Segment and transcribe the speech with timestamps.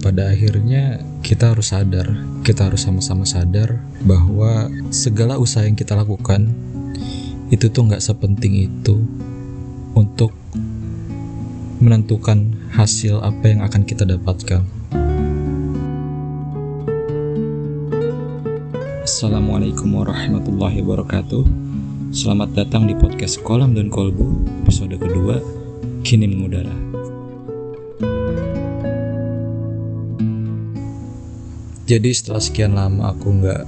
[0.00, 2.10] pada akhirnya kita harus sadar,
[2.42, 6.50] kita harus sama-sama sadar bahwa segala usaha yang kita lakukan
[7.52, 9.04] itu tuh nggak sepenting itu
[9.94, 10.34] untuk
[11.78, 14.64] menentukan hasil apa yang akan kita dapatkan.
[19.04, 21.44] Assalamualaikum warahmatullahi wabarakatuh.
[22.14, 25.42] Selamat datang di podcast Kolam dan Kolbu episode kedua
[26.00, 26.93] Kini Mengudara.
[31.84, 33.62] Jadi setelah sekian lama aku nggak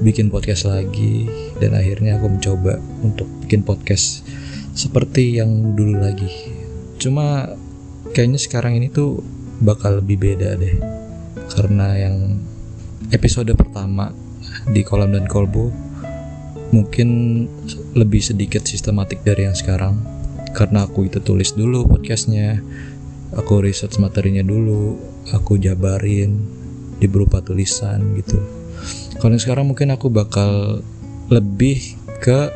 [0.00, 1.28] bikin podcast lagi
[1.60, 4.24] dan akhirnya aku mencoba untuk bikin podcast
[4.72, 6.32] seperti yang dulu lagi.
[6.96, 7.52] Cuma
[8.16, 9.20] kayaknya sekarang ini tuh
[9.60, 10.80] bakal lebih beda deh.
[11.52, 12.40] Karena yang
[13.12, 14.16] episode pertama
[14.72, 15.68] di kolam dan kolbu
[16.72, 17.08] mungkin
[17.98, 19.98] lebih sedikit sistematik dari yang sekarang
[20.54, 22.62] karena aku itu tulis dulu podcastnya
[23.34, 24.94] aku research materinya dulu
[25.34, 26.59] aku jabarin
[27.00, 28.36] di berupa tulisan gitu.
[29.20, 30.84] Kalau sekarang mungkin aku bakal
[31.32, 32.52] lebih ke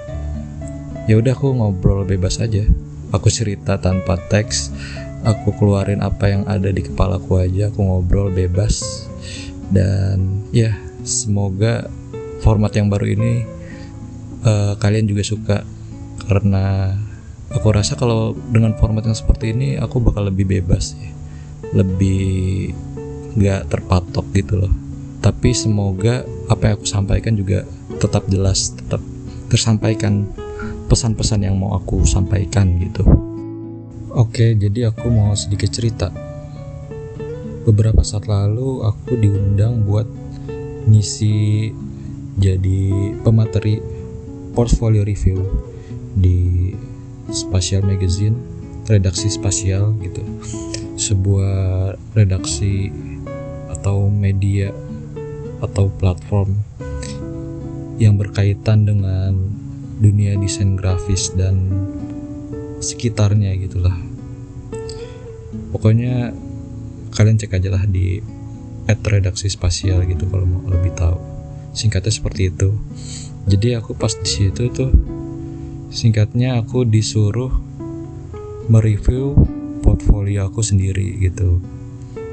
[1.08, 2.64] ya udah aku ngobrol bebas aja.
[3.12, 4.74] Aku cerita tanpa teks
[5.24, 9.08] aku keluarin apa yang ada di kepalaku aja aku ngobrol bebas.
[9.72, 11.88] Dan ya semoga
[12.44, 13.48] format yang baru ini
[14.44, 15.58] uh, kalian juga suka.
[16.24, 16.96] Karena
[17.52, 21.14] aku rasa kalau dengan format yang seperti ini aku bakal lebih bebas ya
[21.74, 22.70] lebih
[23.34, 24.72] nggak terpatok gitu loh.
[25.22, 27.64] Tapi semoga apa yang aku sampaikan juga
[27.96, 29.00] tetap jelas tetap
[29.48, 30.28] tersampaikan
[30.90, 33.02] pesan-pesan yang mau aku sampaikan gitu.
[34.14, 36.12] Oke jadi aku mau sedikit cerita.
[37.64, 40.04] Beberapa saat lalu aku diundang buat
[40.84, 41.72] ngisi
[42.36, 43.80] jadi pemateri
[44.52, 45.40] portfolio review
[46.14, 46.70] di
[47.32, 48.36] Spatial Magazine
[48.84, 50.20] redaksi spasial gitu.
[50.94, 52.92] Sebuah redaksi
[53.84, 54.72] atau media
[55.60, 56.56] atau platform
[58.00, 59.36] yang berkaitan dengan
[60.00, 61.68] dunia desain grafis dan
[62.80, 63.92] sekitarnya gitulah.
[65.68, 66.32] Pokoknya
[67.12, 68.24] kalian cek aja lah di
[68.88, 71.20] at redaksi spasial gitu kalau mau lebih tahu.
[71.76, 72.72] Singkatnya seperti itu.
[73.44, 74.88] Jadi aku pas di situ tuh
[75.92, 77.52] singkatnya aku disuruh
[78.72, 79.36] mereview
[79.84, 81.60] portfolio aku sendiri gitu.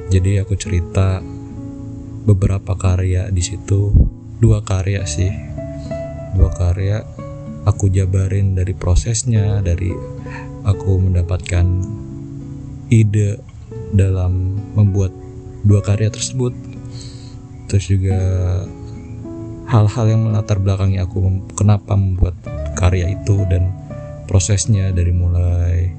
[0.07, 1.19] Jadi aku cerita
[2.25, 3.93] beberapa karya di situ.
[4.41, 5.29] Dua karya sih.
[6.37, 7.05] Dua karya
[7.65, 9.93] aku jabarin dari prosesnya dari
[10.65, 11.65] aku mendapatkan
[12.89, 13.37] ide
[13.93, 15.13] dalam membuat
[15.65, 16.53] dua karya tersebut.
[17.69, 18.19] Terus juga
[19.71, 22.35] hal-hal yang melatar belakangi aku kenapa membuat
[22.75, 23.71] karya itu dan
[24.27, 25.91] prosesnya dari mulai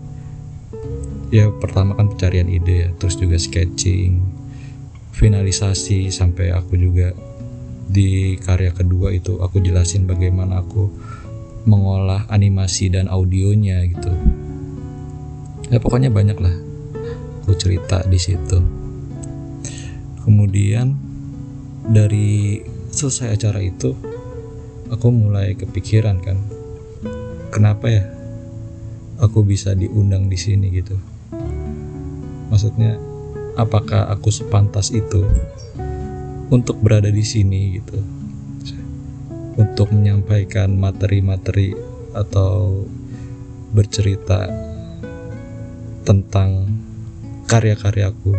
[1.32, 4.20] ya pertama kan pencarian ide terus juga sketching
[5.12, 7.12] finalisasi sampai aku juga
[7.92, 10.88] di karya kedua itu aku jelasin bagaimana aku
[11.68, 14.10] mengolah animasi dan audionya gitu.
[15.68, 16.56] Ya pokoknya banyak lah
[17.44, 18.58] aku cerita di situ.
[20.24, 20.96] Kemudian
[21.86, 23.92] dari selesai acara itu
[24.88, 26.38] aku mulai kepikiran kan
[27.52, 28.04] kenapa ya
[29.20, 30.96] aku bisa diundang di sini gitu?
[32.48, 33.11] Maksudnya
[33.56, 35.24] apakah aku sepantas itu
[36.52, 37.98] untuk berada di sini gitu.
[39.56, 41.76] Untuk menyampaikan materi-materi
[42.16, 42.84] atau
[43.72, 44.48] bercerita
[46.04, 46.68] tentang
[47.48, 48.32] karya-karyaku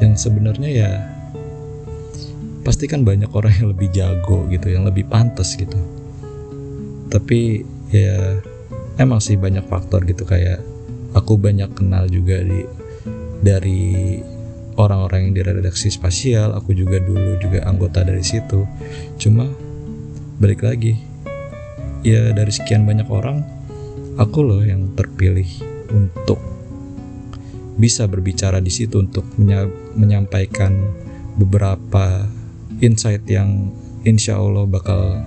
[0.00, 0.92] yang sebenarnya ya
[2.64, 5.76] pasti kan banyak orang yang lebih jago gitu yang lebih pantas gitu.
[7.12, 7.60] Tapi
[7.92, 8.40] ya
[8.96, 10.64] emang sih banyak faktor gitu kayak
[11.12, 12.64] aku banyak kenal juga di
[13.44, 14.16] dari
[14.74, 18.66] orang-orang yang di redaksi spasial aku juga dulu juga anggota dari situ.
[19.18, 19.46] Cuma
[20.38, 20.98] balik lagi.
[22.04, 23.40] Ya dari sekian banyak orang
[24.20, 25.48] aku loh yang terpilih
[25.90, 26.38] untuk
[27.74, 29.26] bisa berbicara di situ untuk
[29.98, 30.78] menyampaikan
[31.34, 32.22] beberapa
[32.78, 33.74] insight yang
[34.06, 35.18] insya Allah bakal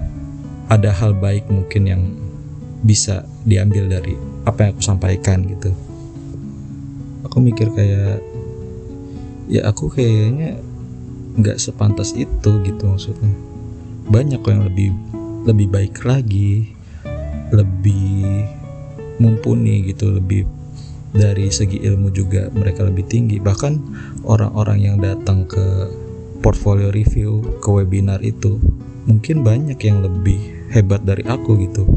[0.72, 2.02] ada hal baik mungkin yang
[2.86, 4.16] bisa diambil dari
[4.48, 5.74] apa yang aku sampaikan gitu.
[7.28, 8.24] Aku mikir kayak
[9.48, 10.60] ya aku kayaknya
[11.40, 13.32] nggak sepantas itu gitu maksudnya.
[14.08, 14.90] Banyak kok yang lebih
[15.48, 16.76] lebih baik lagi
[17.56, 18.44] lebih
[19.24, 20.44] mumpuni gitu lebih
[21.16, 23.40] dari segi ilmu juga mereka lebih tinggi.
[23.40, 23.74] Bahkan
[24.28, 25.88] orang-orang yang datang ke
[26.44, 28.60] portfolio review ke webinar itu
[29.08, 30.38] mungkin banyak yang lebih
[30.76, 31.88] hebat dari aku gitu.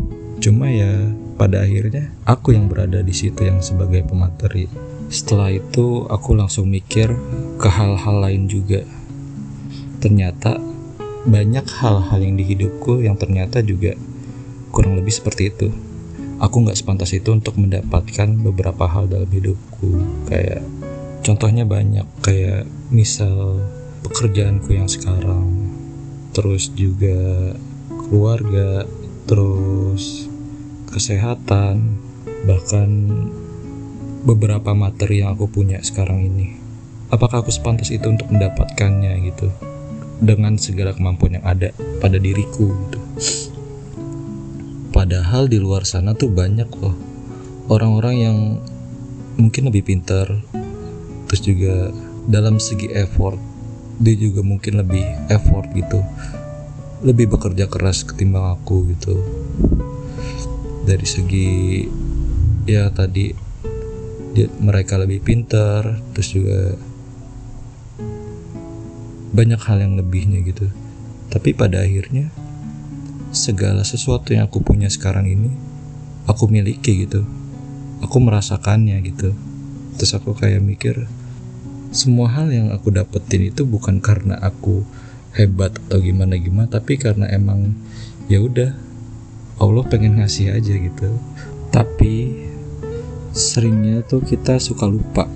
[0.41, 4.71] Cuma ya pada akhirnya aku yang berada di situ yang sebagai pemateri
[5.11, 7.11] setelah itu aku langsung mikir
[7.59, 8.87] ke hal-hal lain juga.
[9.99, 10.57] Ternyata
[11.27, 13.93] banyak hal-hal yang di hidupku yang ternyata juga
[14.71, 15.69] kurang lebih seperti itu.
[16.41, 20.01] Aku nggak sepantas itu untuk mendapatkan beberapa hal dalam hidupku.
[20.31, 20.65] Kayak
[21.21, 22.07] contohnya banyak.
[22.25, 23.61] Kayak misal
[24.07, 25.75] pekerjaanku yang sekarang.
[26.33, 27.53] Terus juga
[28.09, 28.89] keluarga.
[29.29, 30.31] Terus
[30.89, 32.01] kesehatan.
[32.49, 32.89] Bahkan
[34.25, 36.57] beberapa materi yang aku punya sekarang ini.
[37.11, 39.49] Apakah aku sepantas itu untuk mendapatkannya gitu?
[40.21, 43.01] Dengan segala kemampuan yang ada pada diriku gitu.
[44.93, 47.11] Padahal di luar sana tuh banyak loh
[47.71, 48.39] orang-orang yang
[49.39, 50.27] mungkin lebih pintar,
[51.31, 51.95] terus juga
[52.27, 53.39] dalam segi effort
[54.03, 56.03] dia juga mungkin lebih effort gitu,
[57.07, 59.23] lebih bekerja keras ketimbang aku gitu.
[60.85, 61.85] Dari segi
[62.67, 63.50] ya tadi
[64.35, 66.79] dia, mereka lebih pintar, terus juga
[69.31, 70.71] banyak hal yang lebihnya gitu.
[71.31, 72.31] Tapi pada akhirnya
[73.31, 75.51] segala sesuatu yang aku punya sekarang ini
[76.27, 77.23] aku miliki gitu.
[78.03, 79.35] Aku merasakannya gitu.
[79.99, 81.07] Terus aku kayak mikir
[81.91, 84.87] semua hal yang aku dapetin itu bukan karena aku
[85.35, 87.75] hebat atau gimana gimana tapi karena emang
[88.31, 88.75] ya udah
[89.59, 91.09] Allah pengen ngasih aja gitu.
[91.71, 92.50] Tapi
[93.31, 95.27] seringnya tuh kita suka lupa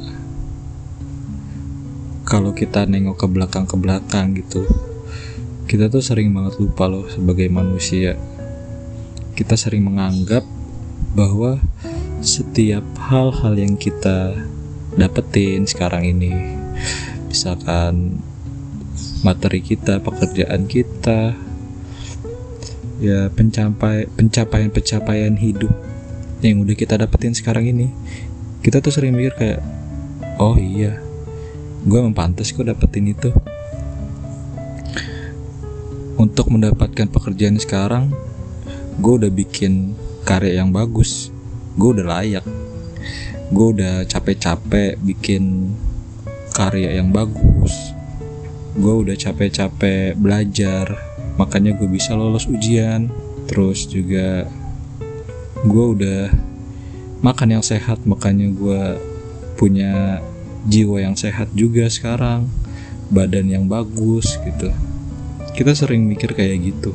[2.24, 4.66] kalau kita nengok ke belakang ke belakang gitu
[5.64, 8.20] kita tuh sering banget lupa loh sebagai manusia.
[9.32, 10.44] Kita sering menganggap
[11.16, 11.56] bahwa
[12.20, 14.36] setiap hal-hal yang kita
[14.94, 16.60] dapetin sekarang ini,
[17.32, 18.20] misalkan
[19.24, 21.32] materi kita, pekerjaan kita,
[23.00, 25.72] ya pencapai pencapaian-pencapaian hidup
[26.44, 27.88] yang udah kita dapetin sekarang ini,
[28.60, 29.60] kita tuh sering mikir kayak,
[30.36, 31.00] oh iya,
[31.88, 33.32] gue emang pantas kok dapetin itu.
[36.20, 38.12] Untuk mendapatkan pekerjaan sekarang
[39.00, 39.96] gue udah bikin
[40.28, 41.32] karya yang bagus.
[41.74, 42.46] Gue udah layak.
[43.52, 45.74] Gue udah capek-capek bikin
[46.54, 47.74] karya yang bagus.
[48.78, 50.96] Gue udah capek-capek belajar
[51.34, 53.10] makanya gue bisa lolos ujian.
[53.44, 54.48] Terus juga
[55.64, 56.22] gue udah
[57.24, 58.82] makan yang sehat makanya gue
[59.56, 60.20] punya
[60.68, 62.48] jiwa yang sehat juga sekarang
[63.08, 64.68] badan yang bagus gitu.
[65.54, 66.92] Kita sering mikir kayak gitu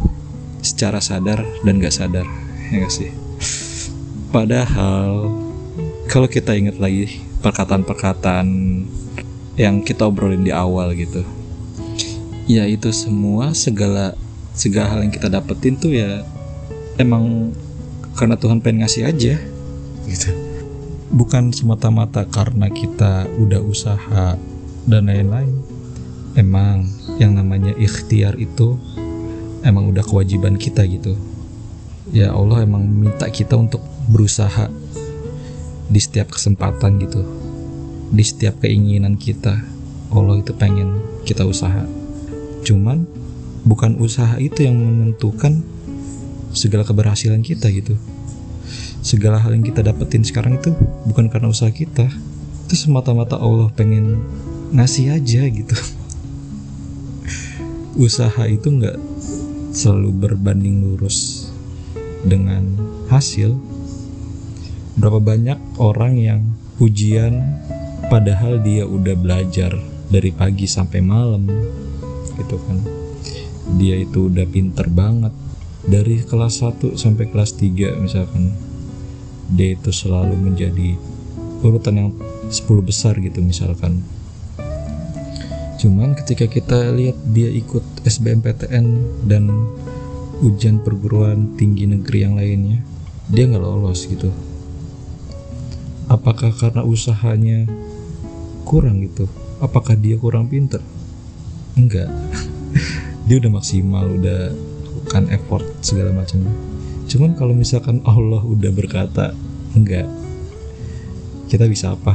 [0.62, 2.28] secara sadar dan gak sadar
[2.70, 3.12] ya gak sih?
[4.30, 5.34] Padahal
[6.12, 8.48] kalau kita ingat lagi perkataan-perkataan
[9.60, 11.24] yang kita obrolin di awal gitu
[12.50, 14.18] ya itu semua segala
[14.58, 16.26] segala hal yang kita dapetin tuh ya
[16.98, 17.54] emang
[18.20, 19.40] karena Tuhan pengen ngasih aja.
[20.04, 20.30] Gitu.
[21.16, 24.36] Bukan semata-mata karena kita udah usaha
[24.84, 25.56] dan lain-lain.
[26.36, 26.84] Emang
[27.16, 28.76] yang namanya ikhtiar itu
[29.64, 31.16] emang udah kewajiban kita gitu.
[32.12, 33.80] Ya Allah emang minta kita untuk
[34.12, 34.68] berusaha
[35.88, 37.24] di setiap kesempatan gitu.
[38.12, 39.64] Di setiap keinginan kita
[40.12, 41.88] Allah itu pengen kita usaha.
[42.68, 43.08] Cuman
[43.64, 45.64] bukan usaha itu yang menentukan
[46.54, 47.98] segala keberhasilan kita gitu.
[49.00, 50.76] Segala hal yang kita dapetin sekarang itu
[51.08, 52.06] bukan karena usaha kita.
[52.68, 54.22] Itu semata-mata Allah pengen
[54.76, 55.74] ngasih aja gitu.
[58.06, 58.98] Usaha itu nggak
[59.74, 61.50] selalu berbanding lurus
[62.22, 62.76] dengan
[63.10, 63.56] hasil.
[65.00, 66.42] Berapa banyak orang yang
[66.84, 67.40] ujian
[68.12, 69.72] padahal dia udah belajar
[70.12, 71.48] dari pagi sampai malam
[72.36, 72.84] gitu kan.
[73.80, 75.32] Dia itu udah pinter banget
[75.90, 78.54] dari kelas 1 sampai kelas 3 misalkan
[79.50, 80.94] dia itu selalu menjadi
[81.66, 82.10] urutan yang
[82.48, 84.06] 10 besar gitu misalkan
[85.80, 88.86] Cuman ketika kita lihat dia ikut SBMPTN
[89.32, 89.48] dan
[90.44, 92.84] ujian perguruan tinggi negeri yang lainnya,
[93.32, 94.28] dia nggak lolos gitu.
[96.12, 97.64] Apakah karena usahanya
[98.68, 99.32] kurang gitu?
[99.64, 100.84] Apakah dia kurang pinter?
[101.80, 102.12] Enggak.
[103.32, 104.52] dia udah maksimal, udah
[105.10, 106.54] lakukan effort segala macamnya.
[107.10, 109.34] Cuman kalau misalkan Allah udah berkata
[109.74, 110.06] enggak,
[111.50, 112.14] kita bisa apa?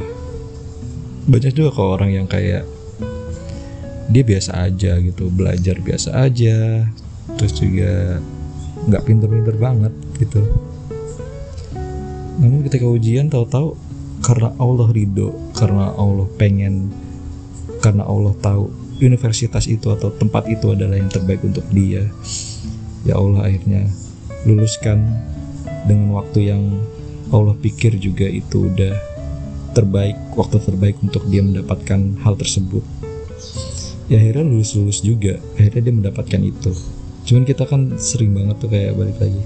[1.27, 2.63] Banyak juga kok orang yang kayak
[4.15, 6.87] dia biasa aja gitu belajar biasa aja
[7.41, 8.21] terus juga
[8.85, 10.45] nggak pinter-pinter banget gitu
[12.37, 13.73] namun ketika ujian tahu-tahu
[14.21, 16.93] karena Allah ridho karena Allah pengen
[17.81, 18.69] karena Allah tahu
[19.01, 22.05] universitas itu atau tempat itu adalah yang terbaik untuk dia
[23.05, 23.89] ya Allah akhirnya
[24.49, 25.05] luluskan
[25.89, 26.63] dengan waktu yang
[27.33, 28.97] Allah pikir juga itu udah
[29.73, 32.85] terbaik waktu terbaik untuk dia mendapatkan hal tersebut
[34.09, 36.73] ya akhirnya lulus lulus juga akhirnya dia mendapatkan itu
[37.25, 39.43] cuman kita kan sering banget tuh kayak balik lagi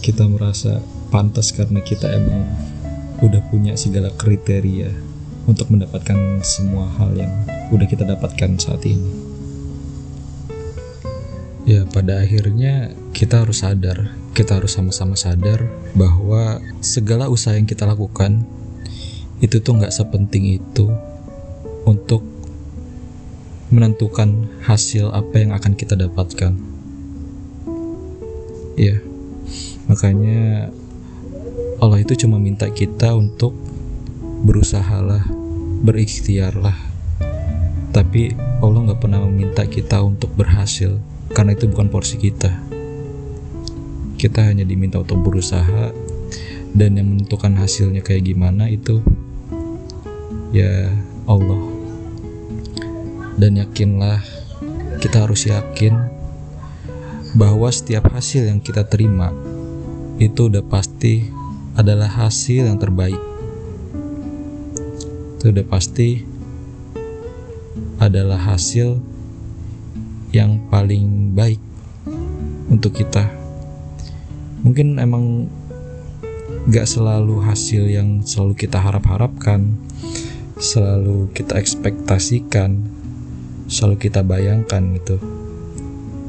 [0.00, 0.80] kita merasa
[1.12, 2.48] pantas karena kita emang
[3.18, 4.88] udah punya segala kriteria
[5.48, 7.32] untuk mendapatkan semua hal yang
[7.72, 9.27] udah kita dapatkan saat ini.
[11.68, 17.84] Ya, pada akhirnya kita harus sadar, kita harus sama-sama sadar bahwa segala usaha yang kita
[17.84, 18.40] lakukan
[19.44, 20.88] itu tuh nggak sepenting itu
[21.84, 22.24] untuk
[23.68, 26.56] menentukan hasil apa yang akan kita dapatkan.
[28.80, 29.04] Ya,
[29.92, 30.72] makanya
[31.84, 33.52] Allah itu cuma minta kita untuk
[34.40, 35.28] berusahalah,
[35.84, 36.80] berikhtiarlah.
[37.92, 38.32] Tapi
[38.64, 40.96] Allah nggak pernah meminta kita untuk berhasil,
[41.32, 42.52] karena itu bukan porsi kita.
[44.18, 45.94] Kita hanya diminta untuk berusaha,
[46.76, 49.00] dan yang menentukan hasilnya kayak gimana itu
[50.52, 50.92] ya
[51.24, 51.62] Allah.
[53.38, 54.20] Dan yakinlah,
[54.98, 55.94] kita harus yakin
[57.38, 59.30] bahwa setiap hasil yang kita terima
[60.18, 61.30] itu udah pasti
[61.78, 63.20] adalah hasil yang terbaik.
[65.38, 66.26] Itu udah pasti
[68.02, 68.98] adalah hasil
[70.38, 71.58] yang paling baik
[72.70, 73.26] untuk kita.
[74.62, 75.50] Mungkin emang
[76.70, 79.74] gak selalu hasil yang selalu kita harap-harapkan,
[80.62, 82.86] selalu kita ekspektasikan,
[83.66, 85.18] selalu kita bayangkan gitu.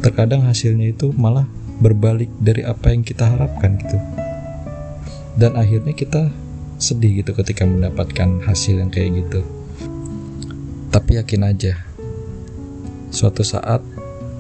[0.02, 1.46] Terkadang hasilnya itu malah
[1.80, 3.98] berbalik dari apa yang kita harapkan gitu
[5.40, 6.28] dan akhirnya kita
[6.76, 9.48] sedih gitu ketika mendapatkan hasil yang kayak gitu
[10.92, 11.80] tapi yakin aja
[13.10, 13.82] suatu saat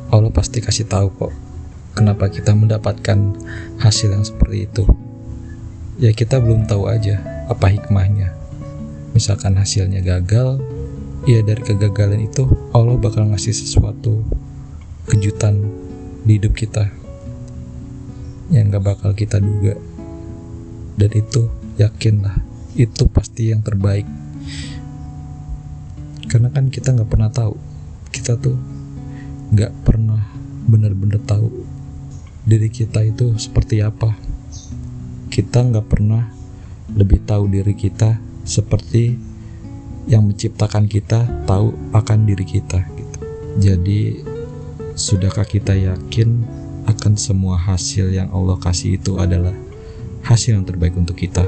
[0.09, 1.33] Allah pasti kasih tahu kok
[1.93, 3.17] kenapa kita mendapatkan
[3.81, 4.83] hasil yang seperti itu.
[5.99, 7.19] Ya kita belum tahu aja
[7.51, 8.31] apa hikmahnya.
[9.11, 10.63] Misalkan hasilnya gagal
[11.27, 14.23] ya dari kegagalan itu Allah bakal ngasih sesuatu
[15.11, 15.59] kejutan
[16.23, 16.87] di hidup kita
[18.53, 19.75] yang gak bakal kita duga.
[20.95, 22.39] Dan itu yakinlah
[22.79, 24.07] itu pasti yang terbaik.
[26.29, 27.68] Karena kan kita nggak pernah tahu
[28.09, 28.57] kita tuh
[29.53, 30.21] nggak pernah
[30.69, 31.65] benar-benar tahu
[32.45, 34.13] diri kita itu seperti apa
[35.29, 36.29] kita nggak pernah
[36.93, 39.17] lebih tahu diri kita seperti
[40.09, 43.17] yang menciptakan kita tahu akan diri kita gitu.
[43.61, 44.01] jadi
[44.97, 46.43] sudahkah kita yakin
[46.89, 49.53] akan semua hasil yang Allah kasih itu adalah
[50.25, 51.45] hasil yang terbaik untuk kita.